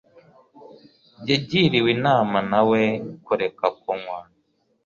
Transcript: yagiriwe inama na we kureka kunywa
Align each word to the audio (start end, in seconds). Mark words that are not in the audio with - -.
yagiriwe 1.29 1.89
inama 1.97 2.37
na 2.51 2.61
we 2.69 2.81
kureka 3.25 3.65
kunywa 3.79 4.19